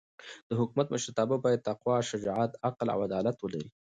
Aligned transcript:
د 0.49 0.51
حکومت 0.59 0.87
مشرتابه 0.93 1.35
باید 1.45 1.65
تقوا، 1.69 1.95
شجاعت، 2.11 2.51
عقل 2.67 2.87
او 2.93 2.99
عدالت 3.07 3.37
ولري. 3.39 3.69